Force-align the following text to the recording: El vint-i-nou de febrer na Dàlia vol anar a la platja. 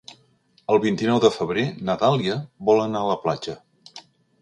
El 0.75 0.81
vint-i-nou 0.85 1.19
de 1.27 1.31
febrer 1.35 1.67
na 1.91 1.99
Dàlia 2.07 2.41
vol 2.71 2.85
anar 2.89 3.07
a 3.07 3.11
la 3.15 3.23
platja. 3.27 3.61